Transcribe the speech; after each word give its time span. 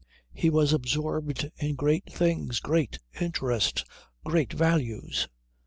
He 0.33 0.49
was 0.49 0.73
absorbed 0.73 1.51
in 1.57 1.75
great 1.75 2.11
things, 2.11 2.59
great 2.59 2.97
interests, 3.19 3.85
great 4.23 4.51
values. 4.51 5.27